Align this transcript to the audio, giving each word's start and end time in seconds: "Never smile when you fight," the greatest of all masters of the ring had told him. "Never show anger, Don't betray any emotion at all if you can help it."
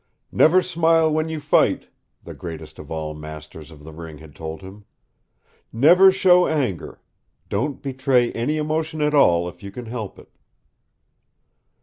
"Never 0.31 0.63
smile 0.63 1.13
when 1.13 1.29
you 1.29 1.39
fight," 1.39 1.87
the 2.23 2.33
greatest 2.33 2.79
of 2.79 2.89
all 2.89 3.13
masters 3.13 3.69
of 3.69 3.83
the 3.83 3.93
ring 3.93 4.17
had 4.17 4.33
told 4.35 4.61
him. 4.63 4.83
"Never 5.71 6.11
show 6.11 6.47
anger, 6.47 6.99
Don't 7.49 7.83
betray 7.83 8.31
any 8.31 8.57
emotion 8.57 8.99
at 9.03 9.13
all 9.13 9.47
if 9.47 9.61
you 9.61 9.69
can 9.69 9.85
help 9.85 10.17
it." 10.17 10.29